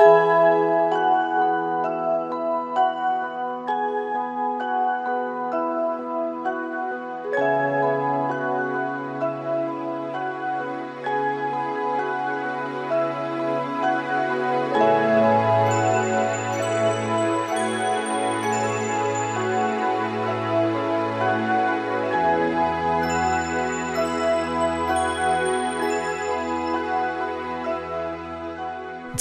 Música 0.00 0.47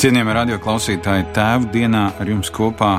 Cienījamie 0.07 0.37
radioklausītāji, 0.37 1.25
tēvu 1.35 1.65
dienā 1.67 2.01
ar 2.15 2.29
jums 2.31 2.47
kopā 2.55 2.93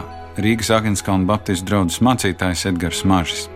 Rīgas 0.45 0.69
Agenskalna 0.77 1.25
Baptistu 1.31 1.65
draugs 1.71 2.03
mācītājs 2.05 2.67
Edgars 2.69 2.99
Mažis. 3.09 3.47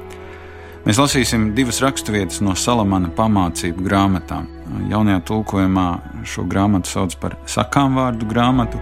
Mēs 0.87 0.97
lasīsim 0.97 1.51
divas 1.53 1.83
raksturvietas 1.85 2.41
no 2.41 2.55
Salamana 2.57 3.11
pamācību 3.13 3.85
grāmatām. 3.85 4.47
Jaunajā 4.89 5.21
tulkojumā 5.29 5.85
šo 6.25 6.47
grāmatu 6.49 6.95
sauc 6.95 7.19
par 7.21 7.37
sakām 7.45 8.01
vārdu 8.01 8.31
grāmatu, 8.31 8.81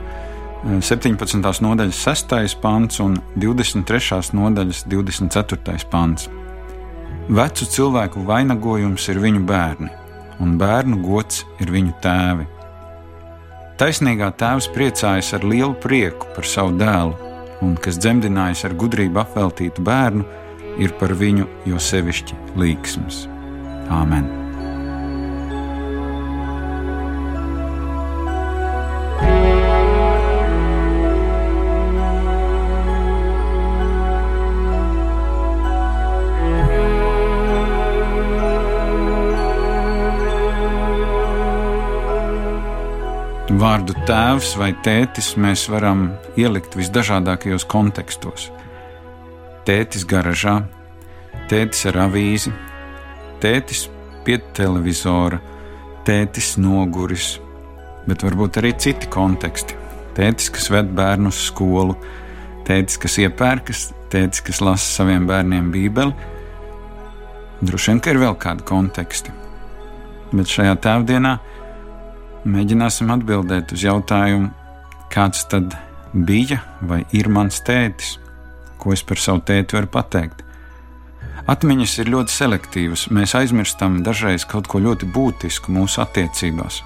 17. 0.63 1.51
nodaļas 1.67 2.05
6. 2.07 2.55
pants 2.63 3.03
un 3.03 3.19
23. 3.43 4.21
nodaļas 4.39 4.85
24. 4.87 5.91
pants. 5.91 6.31
Vecu 7.27 7.71
cilvēku 7.75 8.23
vainagojums 8.31 9.11
ir 9.11 9.19
viņu 9.27 9.43
bērni, 9.51 9.91
un 10.39 10.55
bērnu 10.63 11.03
gods 11.11 11.43
ir 11.59 11.75
viņu 11.75 11.99
tēvi. 12.07 12.47
Taisnīgā 13.81 14.27
tēvs 14.37 14.67
priecājas 14.75 15.31
ar 15.39 15.45
lielu 15.49 15.73
prieku 15.81 16.27
par 16.35 16.45
savu 16.45 16.75
dēlu, 16.77 17.15
un 17.65 17.79
kas 17.81 17.97
dzemdinājis 17.97 18.67
ar 18.69 18.75
gudrību 18.83 19.23
apveltītu 19.23 19.85
bērnu, 19.87 20.27
ir 20.85 20.93
par 21.01 21.17
viņu 21.17 21.49
jo 21.71 21.81
sevišķi 21.81 22.37
līksms. 22.61 23.25
Āmen! 23.89 24.40
Vārdu 43.51 43.97
tēvs 44.07 44.53
vai 44.61 44.69
tētis 44.79 45.33
mēs 45.35 45.65
varam 45.73 46.05
ielikt 46.39 46.77
visdažādākajos 46.79 47.65
kontekstos. 47.67 48.45
Tētis 49.67 50.05
garažā, 50.07 50.61
tētis 51.51 51.83
ar 51.91 51.99
avīzi, 52.05 52.53
tētis 53.43 53.89
pie 54.23 54.39
televizora, 54.55 55.41
tētis 56.07 56.53
noguris, 56.63 57.41
bet 58.07 58.23
varbūt 58.23 58.61
arī 58.63 58.71
citi 58.79 59.11
konteksti. 59.11 59.75
Tētis, 60.15 60.53
kas 60.55 60.71
ved 60.71 60.95
bērnu 60.95 61.35
uz 61.35 61.43
skolu, 61.51 61.99
tētis, 62.71 63.03
kas 63.03 63.19
iepērkas, 63.19 63.89
tētis, 64.15 64.47
kas 64.47 64.63
lasa 64.63 65.01
saviem 65.01 65.27
bērniem 65.27 65.75
Bībeli. 65.75 66.15
Droši 67.67 67.97
vien, 67.97 67.99
ka 67.99 68.15
ir 68.15 68.23
vēl 68.23 68.39
kādi 68.39 68.63
konteksti. 68.71 69.35
Bet 70.31 70.47
šajā 70.47 70.79
tēvdienā 70.87 71.41
Mēģināsim 72.41 73.11
atbildēt 73.13 73.75
uz 73.77 73.83
jautājumu, 73.85 74.49
kāds 75.13 75.43
tad 75.53 75.75
bija 76.15 76.63
vai 76.81 77.03
ir 77.13 77.29
mans 77.29 77.61
tētis, 77.67 78.15
ko 78.81 78.95
es 78.95 79.03
par 79.05 79.21
savu 79.21 79.43
tēti 79.45 79.77
varu 79.77 79.91
pateikt. 79.93 80.41
Atmiņas 81.51 81.99
ir 82.01 82.13
ļoti 82.15 82.33
selektīvas, 82.33 83.05
mēs 83.13 83.37
aizmirstam 83.37 84.01
dažreiz 84.07 84.47
kaut 84.49 84.71
ko 84.73 84.81
ļoti 84.81 85.11
būtisku 85.13 85.73
mūsu 85.77 86.01
attiecībās. 86.01 86.81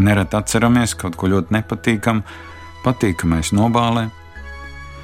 Nereti 0.00 0.40
atceramies 0.40 0.96
kaut 0.96 1.18
ko 1.20 1.28
ļoti 1.28 1.58
nepatīkamu, 1.58 2.24
patīkamais 2.86 3.52
nobālē, 3.52 4.08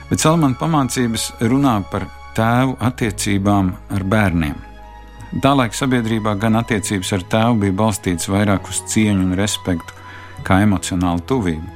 bet 0.09 0.25
Salmāna 0.25 0.56
pamācības 0.56 1.34
runā 1.44 1.83
par 1.91 2.09
tēvu 2.38 2.78
attiecībām 2.81 3.75
ar 3.93 4.09
bērniem. 4.09 4.74
Tālaik 5.43 5.75
sabiedrībā 5.75 6.37
gan 6.39 6.55
attiecības 6.61 7.09
ar 7.17 7.22
tēvu 7.27 7.56
bija 7.65 7.75
balstītas 7.81 8.28
vairāk 8.31 8.69
uz 8.71 8.78
cieņu 8.93 9.25
un 9.25 9.34
respektu, 9.34 9.97
kā 10.47 10.61
emocionālu 10.62 11.25
tuvību. 11.27 11.72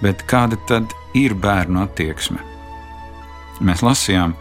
Bet 0.00 0.24
kāda 0.30 0.56
tad 0.68 0.94
ir 1.12 1.34
bērnu 1.36 1.82
attieksme? 1.82 2.40
Mēs 3.60 3.84
lasījām, 3.84 4.32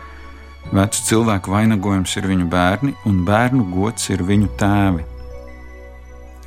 vecu 0.71 1.01
cilvēku 1.09 1.51
vainagojums 1.51 2.15
ir 2.21 2.29
viņu 2.31 2.47
bērni, 2.53 2.93
un 3.09 3.25
bērnu 3.27 3.67
gods 3.73 4.07
ir 4.15 4.23
viņu 4.23 4.53
tēvi. 4.61 5.03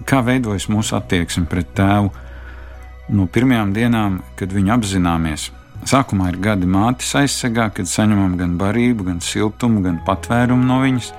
Kā 0.09 0.23
veidojas 0.25 0.71
mūsu 0.73 0.97
attieksme 0.97 1.45
pret 1.51 1.77
tēvu 1.77 2.09
no 3.13 3.29
pirmajām 3.29 3.77
dienām, 3.77 4.23
kad 4.41 4.57
viņu 4.57 4.73
apzināmies? 4.79 5.51
Sākumā 5.85 6.33
ir 6.33 6.41
gadi 6.41 6.65
mātes 6.65 7.13
aizsegā, 7.21 7.69
kad 7.77 7.85
saņemam 7.85 8.41
gan 8.41 8.57
barību, 8.57 9.11
gan 9.13 9.21
siltumu, 9.21 9.85
gan 9.85 10.01
patvērumu 10.09 10.65
no 10.65 10.81
viņas 10.81 11.13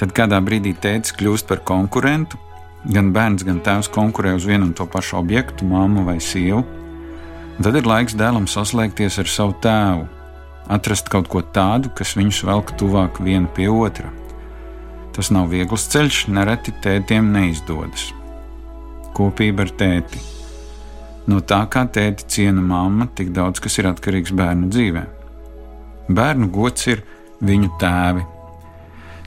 Tad 0.00 0.14
kādā 0.16 0.38
brīdī 0.40 0.72
tēvs 0.80 1.12
kļūst 1.12 1.44
par 1.50 1.60
konkurentu. 1.68 2.38
Gan 2.88 3.10
bērns, 3.12 3.44
gan 3.44 3.58
tēvs 3.60 3.90
konkurē 3.92 4.32
uz 4.38 4.46
vienu 4.48 4.70
un 4.70 4.72
to 4.72 4.86
pašu 4.88 5.18
objektu, 5.18 5.66
māmu 5.68 6.06
vai 6.06 6.16
sievu. 6.24 6.62
Tad 7.60 7.76
ir 7.76 7.84
laiks 7.84 8.16
dēlam 8.16 8.46
saslēgties 8.48 9.18
ar 9.20 9.28
savu 9.28 9.52
tēvu, 9.60 10.06
atrast 10.72 11.10
kaut 11.12 11.28
ko 11.28 11.42
tādu, 11.44 11.90
kas 11.92 12.14
viņus 12.16 12.40
velk 12.48 12.72
tuvāk 12.80 13.20
viena 13.20 13.50
pie 13.52 13.68
otra. 13.68 14.08
Tas 15.12 15.28
nav 15.34 15.50
viegls 15.52 15.84
ceļš, 15.92 16.22
nereti 16.32 16.72
tētiem 16.80 17.28
neizdodas. 17.34 18.08
Kopība 19.12 19.66
ar 19.66 19.74
tēti. 19.76 20.24
No 21.28 21.42
tā, 21.44 21.60
kā 21.68 21.84
tēti 21.84 22.24
ciena 22.32 22.64
mamma, 22.64 23.10
tik 23.12 23.34
daudz 23.36 23.60
kas 23.60 23.76
ir 23.76 23.90
atkarīgs 23.90 24.32
bērnu 24.32 24.72
dzīvē. 24.72 25.04
Bērnu 26.08 26.48
gods 26.54 26.88
ir 26.88 27.04
viņu 27.44 27.74
tēvi, 27.82 28.24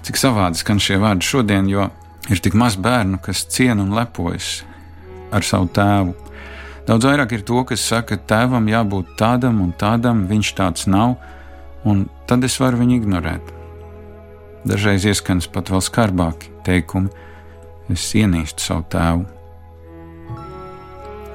Cik 0.03 0.19
savādi 0.19 0.59
skan 0.59 0.81
šie 0.84 0.97
vārdi 1.00 1.24
šodien, 1.24 1.69
jo 1.72 1.88
ir 2.31 2.41
tik 2.44 2.58
maz 2.59 2.75
bērnu, 2.75 3.22
kas 3.24 3.46
ciena 3.47 3.86
un 3.86 3.94
lepojas 3.96 4.64
ar 5.34 5.46
savu 5.47 5.69
tēvu. 5.72 6.14
Daudz 6.88 7.08
vairāk 7.08 7.38
ir 7.38 7.46
to, 7.47 7.62
kas 7.68 7.86
saka, 7.88 8.18
tēvam 8.19 8.68
jābūt 8.68 9.14
tādam 9.19 9.62
un 9.64 9.72
tādam, 9.80 10.25
viņš 10.28 10.50
tāds 10.58 10.88
nav, 10.91 11.16
un 11.88 12.09
tad 12.28 12.44
es 12.44 12.59
varu 12.59 12.81
viņu 12.81 12.97
ignorēt. 13.00 13.53
Dažreiz 14.68 15.08
ieskanas 15.08 15.47
pat 15.52 15.72
vēl 15.72 15.84
skarbāki 15.84 16.52
teikumi: 16.68 17.12
Es 17.91 18.09
ienīstu 18.16 18.64
savu 18.64 18.85
tēvu. 18.91 19.24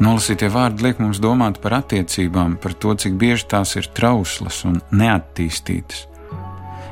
Nolasītie 0.04 0.48
vārdi 0.52 0.84
liek 0.86 1.00
mums 1.02 1.18
domāt 1.20 1.58
par 1.60 1.80
attiecībām, 1.80 2.56
par 2.62 2.76
to, 2.76 2.94
cik 2.94 3.16
bieži 3.18 3.48
tās 3.50 3.74
ir 3.80 3.88
trauslas 3.96 4.62
un 4.68 4.78
neattīstītas. 4.92 6.06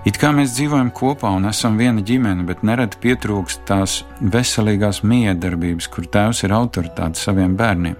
It 0.06 0.20
kā 0.22 0.28
mēs 0.30 0.52
dzīvojam 0.54 0.92
kopā 0.94 1.32
un 1.34 1.48
esam 1.50 1.74
viena 1.80 1.98
ģimene, 2.06 2.44
bet 2.46 2.60
nereti 2.62 3.00
pietrūkst 3.02 3.64
tās 3.66 4.04
veselīgās 4.22 5.00
miedarbības, 5.02 5.88
kur 5.90 6.06
tēvs 6.06 6.44
ir 6.46 6.52
autoritāte 6.54 7.18
saviem 7.18 7.56
bērniem. 7.58 7.96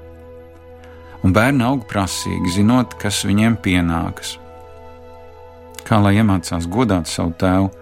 Un 1.27 1.35
bērni 1.35 1.65
aug 1.67 1.83
prasīgi, 1.91 2.53
zinot, 2.61 2.95
kas 3.01 3.25
viņiem 3.27 3.57
pienākas. 3.65 4.37
Kā 5.87 5.99
lai 5.99 6.15
iemācās 6.21 6.69
godāt 6.71 7.11
savu 7.11 7.33
tēvu, 7.41 7.73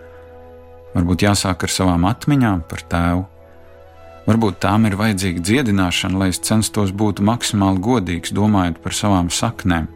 varbūt 0.95 1.27
jāsāk 1.27 1.67
ar 1.67 1.75
savām 1.75 2.07
atmiņām 2.09 2.63
par 2.71 2.81
tēvu. 2.95 3.27
Varbūt 4.25 4.57
tām 4.65 4.89
ir 4.89 4.97
vajadzīga 4.97 5.45
dziedināšana, 5.45 6.23
lai 6.23 6.31
es 6.33 6.41
censtos 6.41 6.97
būt 6.97 7.21
maksimāli 7.21 7.85
godīgs, 7.85 8.33
domājot 8.33 8.81
par 8.81 8.97
savām 8.97 9.29
saknēm 9.29 9.91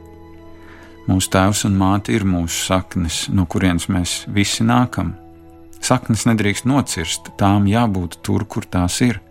Mūsu 1.09 1.31
tēvs 1.33 1.63
un 1.65 1.77
māte 1.81 2.13
ir 2.13 2.27
mūsu 2.29 2.67
saknes, 2.67 3.23
no 3.33 3.47
kurienes 3.49 3.87
mēs 3.89 4.27
visi 4.29 4.65
nākam. 4.67 5.15
Saknes 5.81 6.27
nedrīkst 6.29 6.67
nocirst, 6.69 7.31
tām 7.41 7.65
jābūt 7.71 8.19
tur, 8.27 8.45
kur 8.45 8.67
tās 8.69 8.99
ir. 9.07 9.23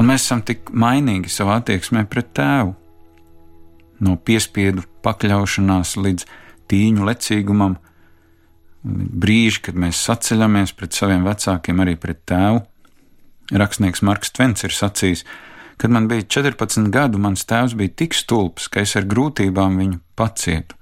Un 0.00 0.08
mēs 0.08 0.24
esam 0.24 0.40
tik 0.46 0.70
mainīgi 0.72 1.28
savā 1.32 1.58
attieksmē 1.60 2.06
pret 2.08 2.30
tēvu. 2.36 2.72
No 4.00 4.16
piespiedu 4.16 4.86
pakļaušanās 5.04 5.96
līdz 6.00 6.24
tīņu 6.72 7.04
lecīgumam, 7.04 7.76
brīži, 8.86 9.60
kad 9.68 9.76
mēs 9.76 10.00
saceļamies 10.08 10.72
pret 10.78 10.96
saviem 10.96 11.26
vecākiem, 11.28 11.84
arī 11.84 11.98
pret 12.00 12.24
tēvu. 12.28 12.64
Rakstnieks 13.52 14.02
Marks 14.08 14.32
Tvens 14.32 14.64
ir 14.64 14.72
sacījis, 14.72 15.26
ka 15.26 15.55
Kad 15.76 15.92
man 15.92 16.08
bija 16.08 16.24
14 16.24 16.88
gadu, 16.90 17.20
mans 17.20 17.44
tēvs 17.44 17.76
bija 17.76 17.92
tik 18.02 18.16
stulbs, 18.16 18.68
ka 18.72 18.80
es 18.80 18.96
ar 18.96 19.04
grūtībām 19.08 19.76
viņu 19.80 20.00
pacietu. 20.16 20.76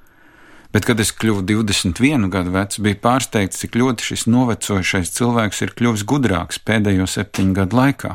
Bet, 0.74 0.86
kad 0.88 0.98
es 0.98 1.12
kļuvu 1.14 1.44
21 1.46 2.28
gadu 2.34 2.50
vecs, 2.54 2.80
biju 2.82 2.98
pārsteigts, 3.02 3.60
cik 3.62 3.76
ļoti 3.78 4.08
šis 4.08 4.24
novecojušais 4.26 5.12
cilvēks 5.14 5.62
ir 5.62 5.74
kļuvis 5.78 6.02
gudrāks 6.10 6.58
pēdējo 6.66 7.06
septiņu 7.10 7.54
gadu 7.54 7.78
laikā. 7.78 8.14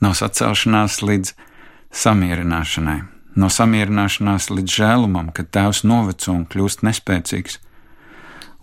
Nav 0.00 0.14
sacelšanās 0.16 1.02
līdz 1.04 1.34
samierināšanai, 1.92 3.00
no 3.36 3.50
samierināšanās 3.52 4.48
līdz 4.48 4.76
žēlumam, 4.80 5.28
kad 5.36 5.50
tēvs 5.52 5.82
noveco 5.84 6.32
un 6.32 6.46
kļūst 6.48 6.86
nespēcīgs. 6.88 7.60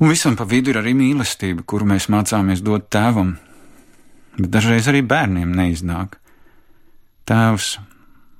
Un 0.02 0.10
visam 0.10 0.34
pa 0.38 0.46
vidu 0.50 0.74
ir 0.74 0.82
arī 0.82 0.96
mīlestība, 0.98 1.62
kuru 1.62 1.92
mēs 1.94 2.10
mācāmies 2.10 2.66
dot 2.66 2.90
tēvam, 2.94 3.36
bet 4.38 4.50
dažreiz 4.54 4.90
arī 4.90 5.04
bērniem 5.06 5.54
neiznāk. 5.58 6.18
Tēvs, 7.28 7.74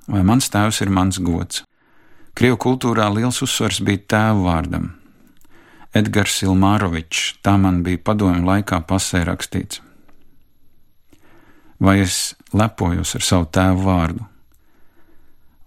vai 0.08 0.22
mans 0.24 0.46
tēvs 0.48 0.78
ir 0.86 0.92
mans 0.96 1.18
gods? 1.20 1.66
Krievu 2.40 2.56
kultūrā 2.64 3.10
liels 3.12 3.42
uzsvars 3.44 3.82
bija 3.84 4.00
tēvu 4.14 4.46
vārdam. 4.46 4.86
Edgars 5.92 6.38
Ilmārovičs, 6.46 7.42
tā 7.44 7.58
man 7.60 7.82
bija 7.84 8.00
padomju 8.00 8.46
laikā 8.48 8.80
pasē 8.88 9.26
rakstīts. 9.28 9.82
Vai 11.84 11.98
es 12.06 12.38
lepojos 12.56 13.12
ar 13.18 13.26
savu 13.28 13.50
tēvu 13.58 13.84
vārdu? 13.90 14.24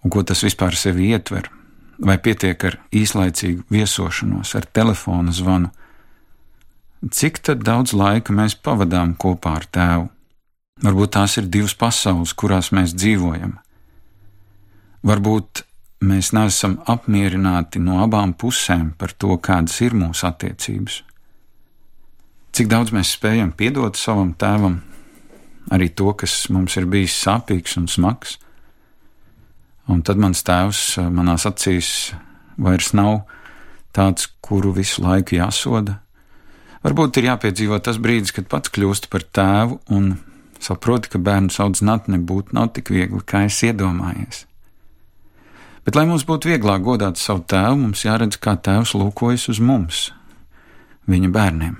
Un 0.00 0.14
ko 0.14 0.22
tas 0.24 0.40
vispār 0.46 0.78
sevi 0.78 1.10
ietver? 1.12 1.50
Vai 2.00 2.16
pietiek 2.24 2.64
ar 2.64 2.78
īslaicīgu 2.88 3.66
viesošanos, 3.68 4.54
ar 4.56 4.64
telefona 4.64 5.34
zvanu? 5.36 5.68
Cik 7.04 7.42
daudz 7.68 7.92
laika 7.92 8.32
mēs 8.32 8.56
pavadām 8.56 9.12
kopā 9.20 9.58
ar 9.60 9.68
tēvu? 9.68 10.08
Varbūt 10.80 11.12
tās 11.16 11.36
ir 11.36 11.48
divas 11.52 11.74
pasaules, 11.76 12.32
kurās 12.32 12.70
mēs 12.72 12.94
dzīvojam. 12.96 13.58
Varbūt 15.04 15.64
mēs 16.04 16.32
neesam 16.32 16.78
apmierināti 16.88 17.82
no 17.84 17.98
abām 18.04 18.32
pusēm 18.32 18.94
par 18.96 19.12
to, 19.12 19.36
kādas 19.36 19.76
ir 19.84 19.96
mūsu 19.96 20.24
attiecības. 20.28 21.02
Cik 22.56 22.70
daudz 22.72 22.94
mēs 22.96 23.12
spējam 23.14 23.52
piedot 23.56 23.96
savam 24.00 24.32
tēvam, 24.34 24.80
arī 25.70 25.90
to, 25.92 26.10
kas 26.16 26.48
mums 26.50 26.76
ir 26.80 26.88
bijis 26.90 27.18
sāpīgs 27.20 27.76
un 27.78 27.86
smags. 27.88 28.38
Un 29.90 30.00
tad 30.06 30.20
mans 30.22 30.42
tēvs 30.46 30.82
eh, 30.98 31.10
manās 31.12 31.46
acīs 31.48 32.12
vairs 32.60 32.92
nav 32.96 33.22
tāds, 33.96 34.28
kuru 34.40 34.72
visu 34.74 35.02
laiku 35.04 35.36
jāsoda. 35.36 35.98
Varbūt 36.84 37.20
ir 37.20 37.30
jāpiedzīvo 37.30 37.78
tas 37.84 37.98
brīdis, 38.00 38.32
kad 38.32 38.48
pats 38.48 38.72
kļūst 38.72 39.10
par 39.12 39.26
tēvu 39.26 39.80
un 39.92 40.14
saproti, 40.64 41.10
ka 41.12 41.18
bērnu 41.18 41.52
audzināt 41.64 42.08
nebūtu 42.12 42.56
nav 42.56 42.72
tik 42.76 42.92
viegli, 42.94 43.20
kā 43.24 43.44
es 43.48 43.60
iedomājies. 43.66 44.44
Bet, 45.84 45.96
lai 45.96 46.04
mums 46.06 46.26
būtu 46.28 46.50
vieglāk 46.52 46.84
godāt 46.84 47.18
savu 47.18 47.42
tēvu, 47.48 47.78
mums 47.86 48.04
jāredz, 48.04 48.36
kā 48.36 48.54
tēvs 48.60 48.92
lūkojas 48.94 49.48
uz 49.52 49.60
mums, 49.64 50.10
viņa 51.08 51.32
bērniem. 51.34 51.78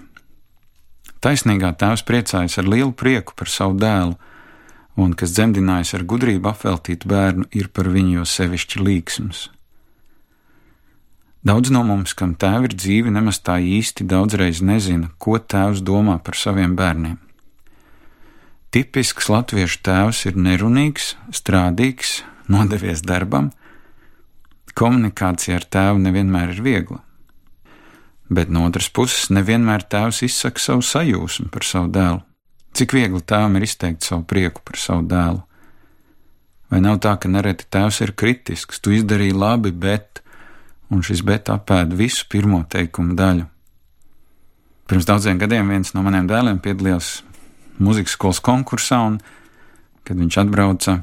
Taisnīgā 1.21 1.75
tēvs 1.77 2.03
priecājas 2.09 2.57
ar 2.59 2.69
lielu 2.73 2.95
prieku 2.97 3.37
par 3.37 3.53
savu 3.53 3.77
dēlu, 3.77 4.17
un 4.97 5.13
kas 5.13 5.35
dzemdinājas 5.37 5.93
ar 5.99 6.07
gudrību 6.09 6.49
apveltītu 6.49 7.09
bērnu, 7.13 7.49
ir 7.53 7.69
par 7.69 7.93
viņu 7.93 8.21
jo 8.21 8.27
sevišķi 8.27 8.85
līksms. 8.89 9.49
Daudz 11.45 11.71
no 11.73 11.81
mums, 11.85 12.13
kam 12.17 12.35
tēvi 12.37 12.69
ir 12.69 12.77
dzīvi, 12.77 13.13
nemaz 13.13 13.39
tā 13.45 13.61
īsti 13.61 14.05
daudzreiz 14.09 14.61
nezina, 14.65 15.09
ko 15.17 15.39
tēvs 15.41 15.81
domā 15.85 16.19
par 16.25 16.37
saviem 16.37 16.75
bērniem. 16.77 17.17
Tipisks 18.71 19.27
latviešu 19.27 19.81
tēvs 19.83 20.21
ir 20.31 20.37
nerunīgs, 20.39 21.17
strādīgs, 21.35 22.21
nodevies 22.47 23.01
darbam. 23.03 23.49
Komunikācija 24.79 25.57
ar 25.59 25.65
tēvu 25.67 25.99
nevienmēr 26.05 26.53
ir 26.53 26.61
viegla. 26.63 27.01
Bet 28.31 28.53
no 28.55 28.63
otras 28.69 28.87
puses, 28.95 29.25
nevienmēr 29.35 29.83
tēvs 29.91 30.21
izsaka 30.23 30.63
savu 30.63 30.85
sajūsmu 30.87 31.49
par 31.51 31.67
savu 31.67 31.91
dēlu. 31.91 32.21
Cik 32.79 32.95
viegli 32.95 33.19
tēvam 33.27 33.57
ir 33.59 33.67
izteikt 33.67 34.07
savu 34.07 34.23
prieku 34.31 34.63
par 34.63 34.79
savu 34.79 35.03
dēlu? 35.11 35.43
Vai 36.71 36.79
nav 36.85 37.01
tā, 37.03 37.17
ka 37.19 37.27
nereti 37.27 37.67
tēvs 37.75 37.99
ir 38.07 38.13
kritisks, 38.15 38.79
tu 38.79 38.95
izdarīji 38.95 39.35
labi, 39.35 39.73
bet, 39.75 40.23
un 40.95 41.03
šis 41.03 41.25
bet 41.27 41.51
apēda 41.51 41.99
visu 41.99 42.29
pirmo 42.31 42.63
teikumu 42.71 43.19
daļu? 43.19 43.49
Pirms 44.87 45.11
daudziem 45.11 45.43
gadiem 45.43 45.75
viens 45.75 45.91
no 45.95 46.07
maniem 46.07 46.31
dēliem 46.31 46.63
piedalījās 46.63 47.11
muzikas 47.83 48.17
skolas 48.17 48.41
konkursā, 48.45 49.01
un, 49.09 49.21
kad 50.07 50.19
viņš 50.21 50.41
atbrauca 50.45 51.01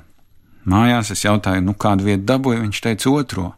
mājās, 0.67 1.11
es 1.15 1.25
jautāju, 1.25 1.63
nu, 1.65 1.75
kādu 1.77 2.07
vietu 2.07 2.27
dabūju, 2.29 2.63
viņš 2.65 2.83
teica 2.83 3.13
otro. 3.13 3.51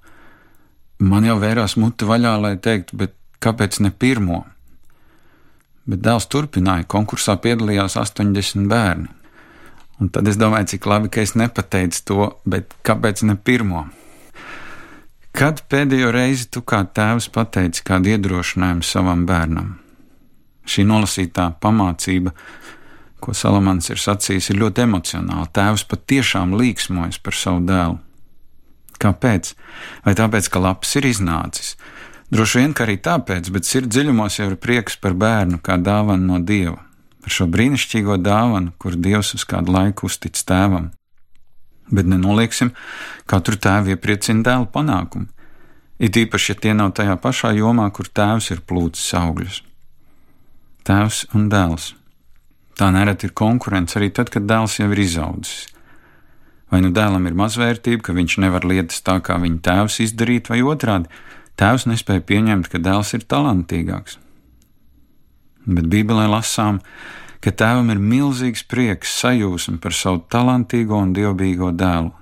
Man 1.00 1.28
jau 1.28 1.38
vērās 1.40 1.78
mute 1.80 2.08
vaļā, 2.08 2.34
lai 2.44 2.56
teiktu, 2.60 2.98
bet 3.00 3.16
kāpēc 3.44 3.80
ne 3.86 3.92
pirmo? 3.92 4.44
Bet 5.90 6.04
dēls 6.06 6.28
turpināja, 6.30 6.88
konkursā 6.92 7.38
piedalījās 7.42 7.96
80 7.98 8.68
bērni. 8.70 9.10
Un 10.00 10.12
tad 10.16 10.28
es 10.32 10.38
domāju, 10.40 10.74
cik 10.74 10.86
labi, 10.88 11.10
ka 11.12 11.24
es 11.24 11.36
nepateicu 11.36 12.04
to, 12.08 12.28
bet 12.48 12.76
kāpēc 12.88 13.24
ne 13.28 13.36
pirmo? 13.36 13.88
Kad 15.36 15.64
pēdējo 15.72 16.12
reizi 16.16 16.48
tu 16.52 16.64
kā 16.68 16.82
tēvs 16.84 17.30
pateici 17.36 17.84
kādu 17.88 18.14
iedrošinājumu 18.14 18.86
savam 18.86 19.26
bērnam? 19.28 19.76
Šī 20.70 20.86
nolasītā 20.88 21.50
pamācība 21.62 22.34
ko 23.22 23.34
Salamans 23.36 23.90
ir 23.92 24.00
sacījis, 24.02 24.52
ir 24.52 24.60
ļoti 24.64 24.86
emocionāli. 24.86 25.50
Tēvs 25.56 25.86
patiešām 25.90 26.56
līksmojas 26.60 27.20
par 27.24 27.38
savu 27.38 27.64
dēlu. 27.68 27.98
Kāpēc? 29.00 29.54
Vai 30.04 30.14
tāpēc, 30.20 30.50
ka 30.52 30.62
labs 30.64 30.96
ir 31.00 31.08
iznācis? 31.08 31.76
Droši 32.30 32.62
vien, 32.62 32.76
ka 32.76 32.86
arī 32.86 33.00
tāpēc, 33.02 33.50
bet 33.54 33.66
sirds 33.66 33.90
dziļumos 33.96 34.38
jau 34.40 34.50
ir 34.52 34.60
prieks 34.62 35.00
par 35.02 35.16
bērnu 35.18 35.62
kā 35.66 35.80
dāvanu 35.82 36.34
no 36.34 36.40
dieva, 36.44 36.78
par 37.24 37.34
šo 37.34 37.48
brīnišķīgo 37.50 38.20
dāvanu, 38.22 38.76
kur 38.78 38.98
dievs 39.00 39.34
uz 39.38 39.46
kādu 39.50 39.74
laiku 39.74 40.10
uztic 40.12 40.38
tēvam. 40.38 40.92
Bet 41.90 42.06
nenolieksim, 42.06 42.74
katru 43.26 43.58
tēvu 43.58 43.96
iepriecina 43.96 44.46
dēla 44.46 44.70
panākumu. 44.70 45.32
It 46.00 46.16
īpaši, 46.16 46.54
ja 46.54 46.60
tie 46.64 46.76
nav 46.78 46.94
tajā 46.96 47.18
pašā 47.20 47.56
jomā, 47.58 47.90
kur 47.92 48.08
tēvs 48.08 48.54
ir 48.54 48.62
plūcis 48.68 49.16
augļus. 49.20 49.64
Tēvs 50.88 51.26
un 51.36 51.50
dēls 51.52 51.94
Tā 52.80 52.88
nereti 52.96 53.28
ir 53.28 53.36
konkurence 53.36 53.98
arī 54.00 54.08
tad, 54.16 54.30
kad 54.32 54.46
dēls 54.48 54.78
jau 54.80 54.88
ir 54.94 55.02
izaudzis. 55.04 55.68
Vai 56.72 56.80
nu 56.86 56.94
dēlam 56.96 57.26
ir 57.28 57.36
mazvērtība, 57.36 58.06
ka 58.06 58.16
viņš 58.16 58.38
nevar 58.40 58.64
lietas 58.64 59.02
tā, 59.04 59.18
kā 59.26 59.36
viņa 59.42 59.60
tēvs 59.66 60.00
izdarīt, 60.06 60.48
vai 60.48 60.62
otrādi- 60.64 61.10
tēvs 61.60 61.90
nespēja 61.92 62.24
pieņemt, 62.24 62.70
ka 62.70 62.80
dēls 62.80 63.14
ir 63.18 63.26
talantīgāks. 63.28 64.18
Bet 65.68 65.90
Bībelē 65.92 66.30
lasām, 66.30 66.80
ka 67.42 67.52
tēvam 67.52 67.92
ir 67.92 68.00
milzīgs 68.00 68.64
prieks 68.64 69.12
sajūsma 69.22 69.82
par 69.82 69.92
savu 69.92 70.24
talantīgo 70.30 71.02
un 71.02 71.14
dievbijīgo 71.14 71.76
dēlu, 71.76 72.14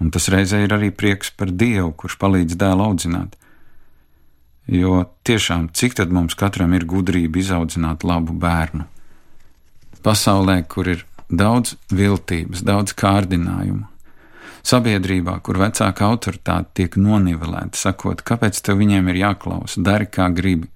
un 0.00 0.10
tas 0.10 0.28
reizē 0.28 0.64
ir 0.64 0.70
arī 0.76 0.90
prieks 0.90 1.30
par 1.30 1.48
Dievu, 1.48 1.92
kurš 1.96 2.18
palīdz 2.18 2.54
dēlu 2.54 2.80
audzināt. 2.88 3.34
Jo 4.68 5.10
tiešām, 5.24 5.72
cik 5.72 5.94
tad 5.94 6.12
mums 6.12 6.34
katram 6.34 6.72
ir 6.74 6.84
gudrība 6.84 7.36
izaudzināt 7.42 8.04
labu 8.04 8.32
bērnu? 8.32 8.93
Pasaulē, 10.04 10.60
kur 10.68 10.92
ir 10.92 11.04
daudz 11.32 11.74
viltības, 11.92 12.62
daudz 12.64 12.94
kārdinājumu. 12.98 13.88
Sabiedrībā, 14.64 15.38
kur 15.44 15.58
vecāka 15.60 16.06
autoritāte 16.08 16.70
tiek 16.80 16.94
nonivelēta, 16.96 17.76
sakot, 17.76 18.22
kāpēc 18.24 18.62
tev 18.64 18.78
viņiem 18.80 19.10
ir 19.12 19.20
jāklausa, 19.20 19.82
dari 19.84 20.08
kā 20.08 20.30
gribi. 20.32 20.70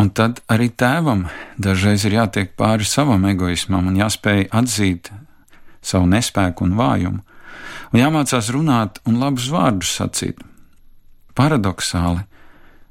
Un 0.00 0.08
tad 0.16 0.40
arī 0.48 0.70
tēvam 0.72 1.26
dažreiz 1.60 2.06
ir 2.08 2.16
jātiek 2.16 2.54
pāri 2.56 2.88
savam 2.88 3.26
egoismam 3.28 3.90
un 3.90 3.98
jāspēj 4.00 4.46
atzīt 4.48 5.10
savu 5.84 6.08
nespēku 6.08 6.64
un 6.64 6.72
vājumu, 6.78 7.20
un 7.92 8.00
jāmācās 8.00 8.48
runāt 8.54 9.02
un 9.04 9.20
labus 9.20 9.50
vārdus 9.52 9.92
sacīt. 9.98 10.40
Paradoxāli, 11.36 12.24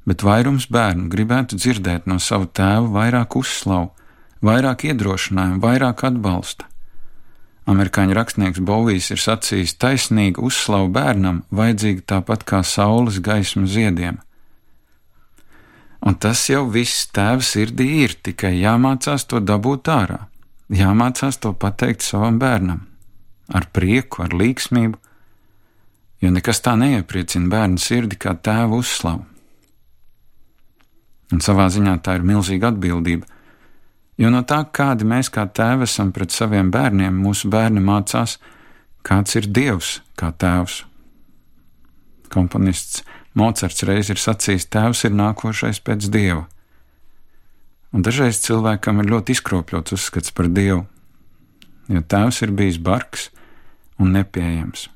bet 0.05 0.21
vairums 0.25 0.67
bērnu 0.69 1.09
gribētu 1.09 1.57
dzirdēt 1.57 2.05
no 2.05 2.19
sava 2.21 2.45
tēva 2.45 2.85
vairāk 2.93 3.39
uzslavu, 3.41 3.89
vairāk 4.45 4.85
iedrošinājumu, 4.89 5.61
vairāk 5.63 6.03
atbalsta. 6.09 6.67
Amerikāņu 7.69 8.15
rakstnieks 8.17 8.61
Bovijs 8.65 9.11
ir 9.13 9.21
sacījis, 9.21 9.77
taisnīga 9.79 10.41
uzslavu 10.41 10.89
bērnam 10.95 11.43
vajadzīga 11.53 12.07
tāpat 12.15 12.43
kā 12.49 12.63
saules 12.65 13.21
gaisma 13.21 13.69
ziediem. 13.69 14.17
Un 16.01 16.17
tas 16.17 16.41
jau 16.49 16.65
viss 16.73 17.05
tēva 17.13 17.45
sirdī 17.45 17.87
ir, 18.07 18.15
tikai 18.25 18.55
jāmācās 18.57 19.27
to 19.29 19.39
dabūt 19.45 19.91
ārā, 19.93 20.23
jāmācās 20.73 21.37
to 21.37 21.53
pateikt 21.53 22.01
savam 22.01 22.39
bērnam, 22.41 22.81
ar 23.53 23.67
prieku, 23.69 24.23
ar 24.25 24.33
līksmību, 24.33 24.97
jo 26.25 26.31
nekas 26.33 26.63
tā 26.65 26.73
neiepriecina 26.81 27.51
bērnu 27.53 27.77
sirdi 27.81 28.17
kā 28.17 28.33
tēva 28.33 28.81
uzslavu. 28.81 29.27
Un 31.31 31.45
savā 31.45 31.69
ziņā 31.71 31.93
tā 32.03 32.17
ir 32.17 32.25
milzīga 32.27 32.73
atbildība 32.73 33.29
Jo 34.21 34.29
no 34.29 34.43
tā, 34.45 34.59
kādi 34.69 35.07
mēs 35.07 35.31
kā 35.33 35.47
tēvi 35.49 35.87
esam 35.87 36.11
pret 36.13 36.33
saviem 36.33 36.69
bērniem, 36.73 37.15
mūsu 37.23 37.49
bērni 37.49 37.81
mācās, 37.81 38.37
kāds 39.01 39.33
ir 39.39 39.47
Dievs 39.49 39.95
kā 40.19 40.29
tēvs. 40.29 40.83
Komponists 42.31 43.01
Mocards 43.33 43.81
reiz 43.87 44.11
ir 44.11 44.19
sacījis, 44.19 44.67
tēvs 44.69 45.05
ir 45.07 45.15
nākošais 45.15 45.79
pēc 45.87 46.09
Dieva. 46.11 46.45
Un 47.91 48.03
dažreiz 48.05 48.39
cilvēkam 48.43 49.01
ir 49.01 49.09
ļoti 49.11 49.35
izkropļots 49.35 49.95
uzskats 49.95 50.35
par 50.35 50.51
Dievu, 50.51 50.83
jo 51.91 52.01
tēvs 52.13 52.41
ir 52.45 52.53
bijis 52.55 52.79
bargs 52.79 53.29
un 53.99 54.13
nepieejams. 54.15 54.89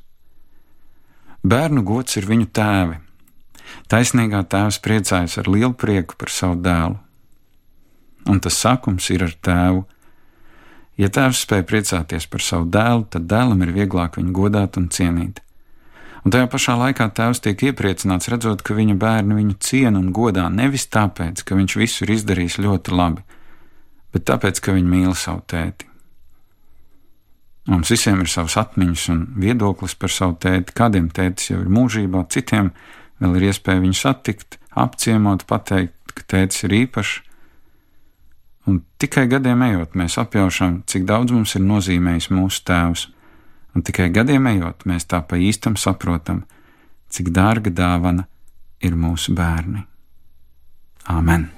Bērnu 1.45 1.83
gods 1.87 2.17
ir 2.19 2.27
viņu 2.29 2.51
tēvi. 2.55 2.99
Taisnīgā 3.89 4.43
tēvs 4.49 4.79
priecājas 4.85 5.39
ar 5.41 5.49
lielu 5.49 5.73
prieku 5.73 6.17
par 6.19 6.31
savu 6.33 6.59
dēlu. 6.61 6.99
Un 8.29 8.41
tas 8.41 8.57
sākums 8.57 9.09
ir 9.13 9.25
ar 9.27 9.33
tēvu. 9.45 9.85
Ja 10.97 11.09
tēvs 11.11 11.43
spēja 11.43 11.65
priecāties 11.67 12.27
par 12.31 12.41
savu 12.41 12.69
dēlu, 12.71 13.05
tad 13.11 13.27
dēlam 13.29 13.61
ir 13.65 13.73
vieglāk 13.75 14.17
viņu 14.17 14.31
godāt 14.35 14.79
un 14.79 14.87
cienīt. 14.89 15.41
Un 16.25 16.33
tajā 16.33 16.47
pašā 16.49 16.73
laikā 16.79 17.05
tēvs 17.13 17.43
tiek 17.45 17.67
iepriecināts 17.67 18.31
redzot, 18.33 18.63
ka 18.65 18.73
viņa 18.73 18.95
bērni 18.97 19.35
viņu 19.37 19.57
ciena 19.61 19.99
un 19.99 20.07
godā 20.15 20.47
nevis 20.49 20.87
tāpēc, 20.89 21.43
ka 21.45 21.57
viņš 21.57 21.75
visu 21.77 22.05
ir 22.05 22.15
izdarījis 22.15 22.57
ļoti 22.65 22.95
labi, 22.95 23.21
bet 24.15 24.25
tāpēc, 24.31 24.63
ka 24.63 24.73
viņi 24.73 24.89
mīl 24.89 25.13
savu 25.13 25.43
tēti. 25.45 25.85
Mums 27.69 27.89
visiem 27.89 28.19
ir 28.21 28.29
savs 28.29 28.57
atmiņas 28.61 29.05
un 29.13 29.21
viedoklis 29.41 29.95
par 29.97 30.13
savu 30.13 30.35
tēti. 30.41 30.73
Kādiem 30.77 31.11
tētis 31.13 31.49
jau 31.49 31.61
ir 31.63 31.69
mūžībā, 31.73 32.25
citiem 32.33 32.71
vēl 33.21 33.39
ir 33.39 33.47
iespēja 33.51 33.81
viņu 33.81 33.97
satikt, 33.97 34.59
apciemot, 34.77 35.47
pateikt, 35.49 36.13
ka 36.13 36.25
tētis 36.33 36.65
ir 36.67 36.75
īpašs. 36.85 37.15
Un 38.65 38.79
tikai 38.97 39.27
gadiem 39.29 39.61
ejot, 39.67 39.93
mēs 39.93 40.17
apjaušam, 40.21 40.79
cik 40.89 41.05
daudz 41.05 41.33
mums 41.35 41.53
ir 41.57 41.65
nozīmējis 41.65 42.31
mūsu 42.33 42.63
tēvs 42.65 43.07
un 43.75 43.83
tikai 43.85 44.09
gadiem 44.15 44.47
ejot, 44.55 44.87
mēs 44.89 45.05
tā 45.11 45.21
pa 45.21 45.37
īstam 45.37 45.75
saprotam, 45.77 46.45
cik 47.11 47.29
dārga 47.35 47.73
dāvana 47.75 48.25
ir 48.81 48.97
mūsu 48.97 49.35
bērni. 49.37 49.85
Āmen! 51.11 51.51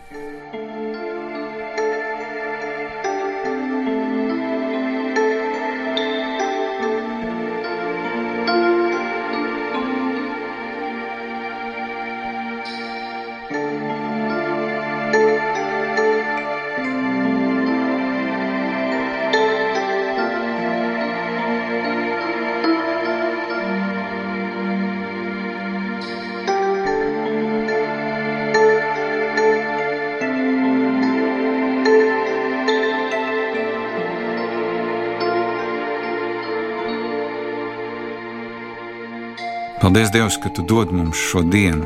Paldies, 39.87 40.09
Dievs, 40.11 40.35
ka 40.43 40.49
Tu 40.51 40.65
dod 40.67 40.89
mums 40.91 41.15
šo 41.15 41.45
dienu, 41.47 41.85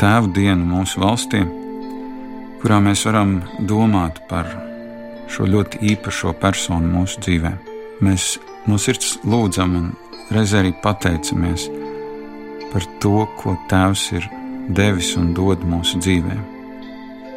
Tēvu 0.00 0.30
dienu 0.32 0.64
mūsu 0.64 0.96
valstī, 1.02 1.42
kurā 2.62 2.78
mēs 2.80 3.02
varam 3.04 3.34
domāt 3.68 4.22
par 4.30 4.46
šo 5.28 5.44
ļoti 5.44 5.82
īpašo 5.90 6.32
personu 6.40 6.88
mūsu 6.88 7.20
dzīvē. 7.26 7.50
Mēs 8.00 8.38
no 8.64 8.78
sirds 8.80 9.18
lūdzam 9.28 9.74
un 9.76 9.90
reizē 10.32 10.62
arī 10.62 10.72
pateicamies 10.80 11.66
par 12.70 12.86
to, 13.04 13.26
ko 13.36 13.58
Tēvs 13.68 14.06
ir 14.16 14.30
devis 14.80 15.10
un 15.20 15.34
dod 15.36 15.66
mūsu 15.68 16.00
dzīvē. 16.00 16.38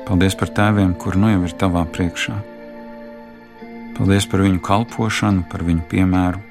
Paldies 0.08 0.40
par 0.40 0.54
tēviem, 0.56 0.96
kur 0.96 1.20
nu 1.20 1.34
jau 1.34 1.44
ir 1.50 1.58
tavā 1.66 1.84
priekšā. 1.98 2.38
Paldies 4.00 4.30
par 4.32 4.48
viņu 4.48 4.64
kalpošanu, 4.72 5.44
par 5.52 5.68
viņu 5.68 5.84
piemēru. 5.92 6.46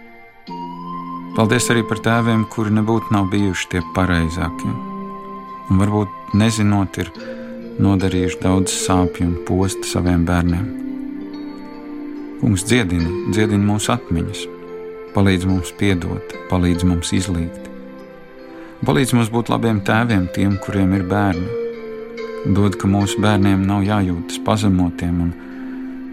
Paldies 1.30 1.68
arī 1.70 1.84
par 1.86 2.00
tēviem, 2.02 2.42
kuri 2.50 2.72
nebūtu 2.74 3.14
nav 3.14 3.28
bijuši 3.30 3.68
tie 3.70 3.80
pareizākie, 3.94 4.70
un 5.70 5.78
varbūt 5.78 6.34
nezinot, 6.34 6.98
ir 6.98 7.10
nodarījuši 7.78 8.40
daudz 8.42 8.74
sāpju 8.74 9.28
un 9.28 9.36
postu 9.46 9.86
saviem 9.86 10.24
bērniem. 10.26 10.64
Kungs 12.40 12.64
dziedina, 12.66 13.30
dziedina 13.30 13.62
mūsu 13.62 13.92
atmiņas, 13.94 14.42
palīdz 15.14 15.46
mums 15.46 15.70
piedot, 15.78 16.34
palīdz 16.50 16.88
mums 16.90 17.14
izlīgt, 17.14 17.70
palīdz 18.88 19.14
mums 19.14 19.30
būt 19.30 19.52
labiem 19.54 19.78
tēviem 19.86 20.26
tiem, 20.34 20.58
kuriem 20.64 20.98
ir 20.98 21.06
bērni, 21.06 21.46
dod, 22.56 22.74
ka 22.74 22.90
mūsu 22.90 23.22
bērniem 23.22 23.62
nav 23.70 23.86
jājūtas 23.86 24.42
pazemotiem 24.50 25.22
un 25.28 25.32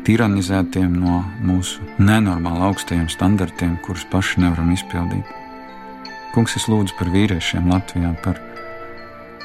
tiranizētiem 0.08 0.94
no 1.02 1.20
mūsu 1.44 1.84
nenormāli 2.00 2.64
augstajiem 2.70 3.10
standartiem, 3.12 3.76
kurus 3.84 4.06
paši 4.12 4.46
nevaram 4.46 4.72
izpildīt. 4.72 5.34
Kungs, 6.32 6.56
es 6.60 6.68
lūdzu 6.72 6.96
par 7.00 7.10
vīriešiem 7.12 7.68
Latvijā, 7.68 8.14
par 8.24 8.40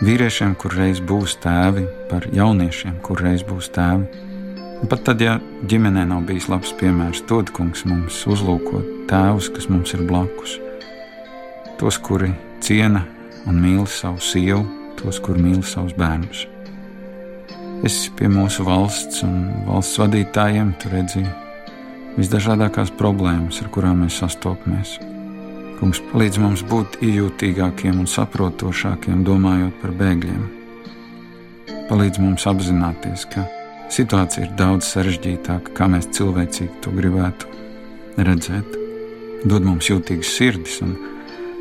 vīriešiem, 0.04 0.54
kur 0.60 0.74
reiz 0.78 1.00
būs 1.02 1.34
tēvi, 1.42 1.86
par 2.10 2.28
jauniešiem, 2.30 3.00
kur 3.02 3.22
reiz 3.24 3.42
būs 3.48 3.72
tēvi. 3.74 4.28
Pat 4.90 5.04
tad, 5.06 5.22
ja 5.22 5.36
ģimenē 5.70 6.04
nav 6.10 6.24
bijis 6.30 6.48
labs 6.50 6.72
piemērs, 6.78 7.24
dod 7.30 7.50
kungs 7.54 7.84
mums 7.86 8.22
uzlūkot 8.30 9.06
tēvus, 9.10 9.50
kas 9.54 9.68
mums 9.70 9.94
ir 9.94 10.06
blakus. 10.06 10.58
Tos, 11.78 11.98
kuri 12.02 12.32
ciena 12.62 13.02
un 13.50 13.58
mīl 13.62 13.86
savu 13.90 14.22
sievu, 14.22 14.62
tos, 15.00 15.22
kuri 15.22 15.42
mīl 15.42 15.62
savus 15.66 15.94
bērnus. 15.98 16.46
Es 17.82 18.04
pie 18.14 18.28
mūsu 18.30 18.62
valsts 18.62 19.24
un 19.26 19.40
valsts 19.66 19.98
vadītājiem 19.98 20.68
tur 20.78 20.92
redzu 20.94 21.24
visdažādākās 22.14 22.92
problēmas, 22.94 23.58
ar 23.58 23.72
kurām 23.74 24.04
mēs 24.04 24.20
sastopamies. 24.22 25.00
Kungs 25.80 25.98
palīdz 26.12 26.38
mums 26.38 26.62
būt 26.70 27.00
izjūtīgākiem 27.02 27.98
un 27.98 28.06
saprotošākiem, 28.06 29.24
domājot 29.26 29.82
par 29.82 29.96
bēgļiem. 29.98 30.46
Palīdz 31.90 32.22
mums 32.22 32.46
apzināties, 32.46 33.26
ka 33.34 33.48
situācija 33.90 34.46
ir 34.46 34.56
daudz 34.62 34.86
sarežģītāka, 34.94 35.74
kā 35.74 35.90
mēs 35.90 36.12
cilvēcīgi 36.14 36.84
to 36.86 36.94
gribētu 36.94 37.50
redzēt. 38.22 38.78
Dod 39.42 39.66
mums 39.66 39.90
jūtīgas 39.90 40.36
sirdis 40.38 40.78
un 40.86 40.94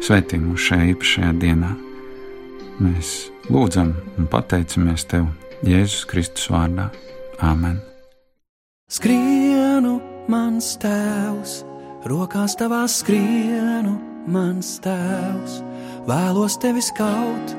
svētī 0.06 0.38
mūs 0.38 0.70
šajā 0.70 0.92
īpašajā 0.94 1.38
dienā. 1.42 1.74
Mēs 2.78 3.32
lūdzam 3.50 3.96
un 4.22 4.30
pateicamies 4.30 5.10
Tev 5.10 5.32
Jēzus 5.62 6.08
Kristus 6.10 6.48
vārdā. 6.50 6.88
Āmen! 7.46 7.78
Skrienu, 8.90 10.00
mans 10.30 10.74
tēvs, 10.82 11.60
rokās 12.10 12.56
tavās 12.58 12.98
skrienu, 13.04 13.94
mans 14.26 14.74
tēvs, 14.82 15.60
vēlos 16.10 16.58
tevi 16.62 16.82
kaut, 16.98 17.54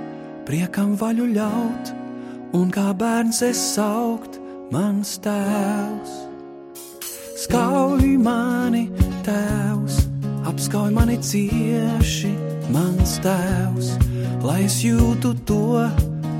priekam 0.49 0.97
vaļu 0.99 1.29
ļaut, 1.37 1.95
un 2.59 2.75
kā 2.75 2.91
bērns 2.91 3.39
es 3.47 3.63
saukt, 3.77 4.41
mans 4.75 5.15
tēvs. 5.23 6.19
Skauj 7.47 8.17
mani, 8.19 8.89
tēvs, 9.23 10.09
apskauj 10.51 10.91
mani 10.91 11.23
cieši, 11.23 12.35
mans 12.75 13.21
tēvs, 13.23 13.95
lai 14.43 14.65
es 14.67 14.83
jūtu 14.83 15.39
to 15.47 15.63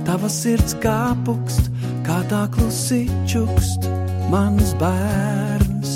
Tava 0.03 0.27
sirds 0.27 0.73
kā 0.83 1.15
pukst, 1.23 1.69
kā 2.03 2.17
tā 2.27 2.41
klusi 2.51 3.05
čukst, 3.31 3.85
mans 4.33 4.73
bērns. 4.81 5.93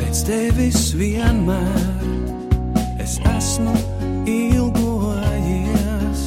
Pēc 0.00 0.22
tevis 0.26 0.80
vienmēr 0.98 2.98
es 2.98 3.20
esmu 3.36 3.76
ilgojies. 4.26 6.24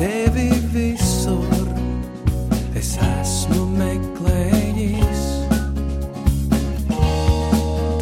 Tevi 0.00 0.50
visur 0.74 1.70
es 2.74 2.96
esmu 2.98 3.62
meklējis. 3.78 5.26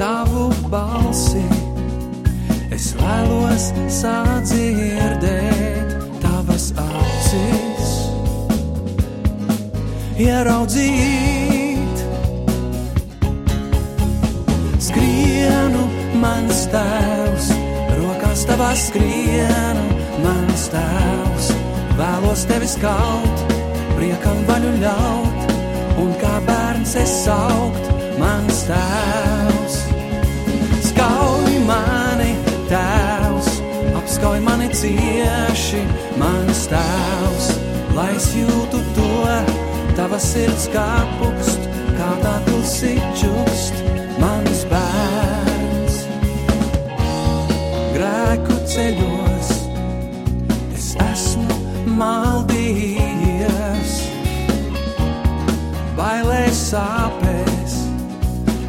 Tavu 0.01 0.49
balsi 0.73 1.45
es 2.73 2.95
vēlos 2.97 3.75
sadzirdēt 4.01 5.52
ieraudzīt. 10.23 12.03
Skrienu, 14.83 15.83
mans 16.23 16.65
tēvs, 16.73 17.49
rokās 17.99 18.45
tavā 18.49 18.73
skrienu, 18.79 19.85
mans 20.25 20.67
tēvs, 20.73 21.53
vēlos 21.99 22.45
tevi 22.51 22.69
skaut, 22.71 23.47
priekam 23.97 24.43
vaļu 24.51 24.75
ļaut, 24.83 25.57
un 26.03 26.13
kā 26.23 26.35
bērns 26.49 26.97
es 27.03 27.17
saukt, 27.25 27.91
mans 28.21 28.65
tēvs. 28.71 29.81
Skauj 30.91 31.59
mani, 31.67 32.35
tēvs, 32.71 33.51
apskauj 34.03 34.43
mani 34.45 34.71
cieši 34.77 35.83
mans 36.21 36.67
tēvs, 36.71 37.53
lai 37.97 38.11
es 38.19 38.33
jūtu 38.37 38.87
to, 38.97 39.13
Tava 39.93 40.17
sirds 40.17 40.71
kā 40.73 40.87
pukst, 41.19 41.67
kā 41.99 42.07
tā 42.23 42.33
tulsi 42.47 42.95
čukst, 43.21 43.77
mans 44.19 44.63
bērns. 44.71 45.99
Grēku 47.93 48.57
ceļos 48.73 49.51
es 50.73 50.89
esmu 51.07 51.59
maldījies, 52.01 53.93
bailēs 56.01 56.65
sāpēs 56.73 57.79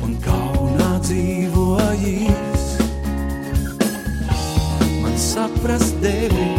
un 0.03 0.19
kaunā 0.27 0.91
dzīvojis. 1.07 2.67
Man 5.01 5.15
saprast 5.29 5.95
devi, 6.03 6.51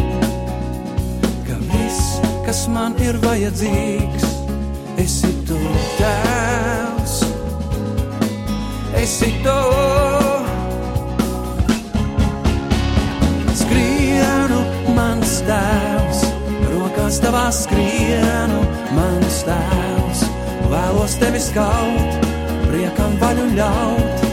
ka 1.45 1.59
viss, 1.69 2.17
kas 2.49 2.65
man 2.73 2.97
ir 3.05 3.21
vajadzīgs, 3.23 4.34
esi 9.05 9.29
tu. 9.45 9.57
Skrienu 13.59 14.61
mans 14.97 15.33
tēvs, 15.45 16.21
rokās 16.71 17.19
tavā 17.21 17.45
skrienu 17.53 18.63
mans 18.97 19.43
tēvs. 19.45 20.23
Vēlos 20.71 21.17
tevi 21.21 21.43
skaut, 21.43 22.25
priekam 22.65 23.13
vaļu 23.21 23.45
ļaut, 23.59 24.25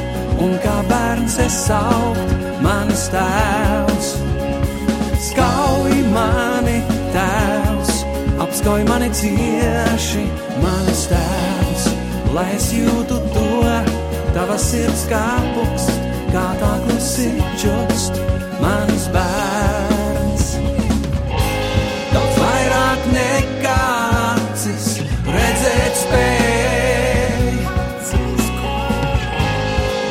un 0.46 0.56
kā 0.64 0.78
bērns 0.88 1.36
es 1.44 1.58
saukt, 1.68 2.32
mans 2.64 3.04
tēvs. 3.12 4.14
Skauj 5.28 6.00
mani, 6.16 6.78
tēvs, 7.12 8.00
apskauj 8.46 8.88
mani 8.88 9.12
cieši, 9.20 10.24
mans 10.64 11.08
tēvs, 11.12 11.90
lai 12.32 12.48
es 12.56 12.72
jūtu 12.72 13.20
to, 13.36 13.51
tava 14.32 14.56
sirds 14.60 15.04
kāpuks, 15.10 15.88
kā 16.32 16.44
tā 16.60 16.70
klusi 16.86 17.28
čukst, 17.60 18.20
mans 18.62 19.08
bērns. 19.14 20.46
Daudz 22.12 22.38
vairāk 22.40 23.10
nekā 23.16 23.82
acis 24.30 24.88
redzēt 25.26 26.00
spēj. 26.04 27.52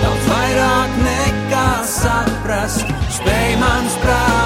Daudz 0.04 0.30
vairāk 0.36 1.02
nekā 1.08 1.66
saprast, 1.96 2.96
spēj 3.18 3.60
mans 3.66 4.00
prāts. 4.06 4.41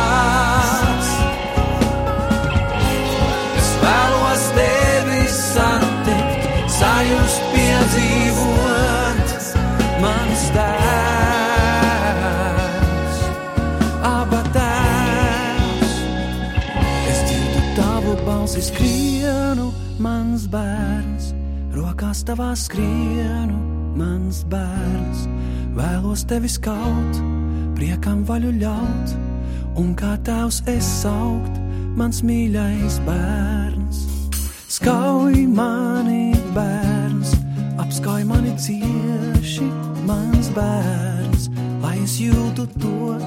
Rokās 22.16 22.24
tavā 22.24 22.56
skrienu, 22.56 23.56
mans 23.98 24.46
bērns. 24.48 25.28
Vēlos 25.76 26.24
tevi 26.26 26.48
skaut, 26.48 27.20
priekam 27.76 28.24
vaļu 28.24 28.52
ļaut, 28.62 29.16
un 29.78 29.96
kā 29.96 30.16
tēvs 30.24 30.64
es 30.68 30.86
saukt, 31.02 31.52
mans 31.98 32.22
mīļais 32.24 33.02
bērns. 33.06 34.06
Skauj 34.70 35.46
mani, 35.48 36.34
bērns, 36.56 37.36
apskauj 37.80 38.24
mani 38.24 38.56
cieši, 38.56 39.68
mans 40.08 40.50
bērns, 40.56 41.50
lai 41.82 41.98
es 42.04 42.18
jūtu 42.20 42.68
to, 42.80 43.20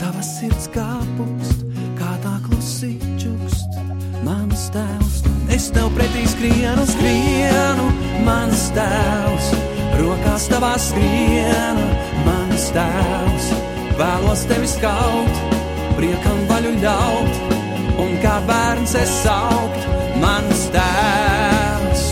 tavas 0.00 0.40
sirds 0.40 0.68
kāpust, 0.74 1.62
kā 1.98 2.18
tā 2.22 2.40
klusi 2.48 2.98
čukst, 3.16 3.78
mans 4.24 4.70
tēvs. 4.74 5.22
Es 5.54 5.70
tev 5.70 5.92
pretī 5.94 6.24
skrienu, 6.26 6.82
tēvs, 8.74 9.50
rokās 9.98 10.48
tavā 10.50 10.74
skrienu, 10.80 11.84
mans 12.26 12.68
tēvs. 12.74 13.50
Vēlos 13.98 14.42
tevi 14.50 14.68
skaut, 14.68 15.42
priekam 15.98 16.40
vaļu 16.50 16.72
ļaut, 16.82 17.52
un 18.02 18.16
kā 18.24 18.38
bērns 18.48 18.96
es 18.98 19.12
saukt, 19.22 19.86
mans 20.22 20.66
tēvs. 20.74 22.08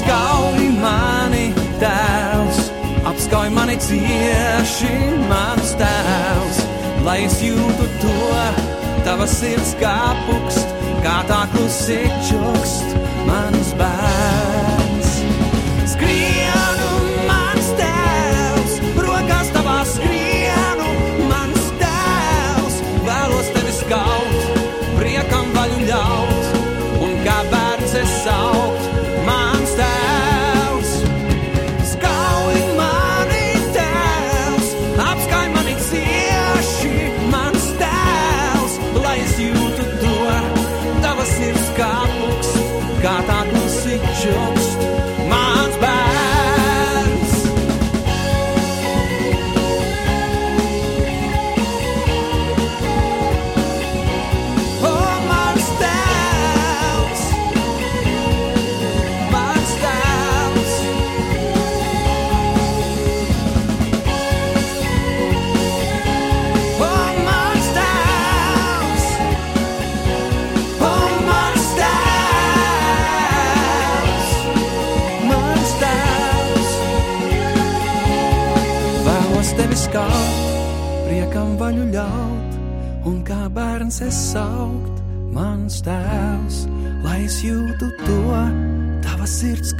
Skauj 0.00 0.68
mani, 0.80 1.46
tēvs, 1.80 2.60
apskauj 3.08 3.48
mani 3.56 3.78
cieši, 3.80 4.92
mans 5.30 5.74
tēvs, 5.80 6.62
lai 7.08 7.22
es 7.24 7.40
jūtu 7.44 7.88
to, 8.04 8.44
tavas 9.08 9.40
sirds 9.40 9.74
kāpukst, 9.80 10.78
kā 11.06 11.20
tā 11.30 11.42
klusi 11.56 12.02
čukst, 12.28 12.96
mans 13.28 13.76
bērns. 13.80 14.49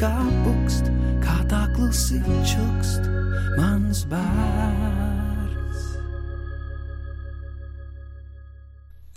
Kā 0.00 0.16
pukst, 0.44 0.86
kā 1.20 1.34
tā 1.50 1.60
klusi 1.74 2.20
čukst, 2.48 3.04
mans 3.58 4.06
bērns. 4.08 5.82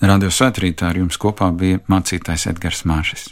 Radio 0.04 0.32
svētkrītā 0.34 0.90
ar 0.92 1.00
jums 1.00 1.20
kopā 1.22 1.48
bija 1.56 1.80
mācītājs 1.88 2.50
Edgars 2.52 2.84
Māšis. 2.90 3.30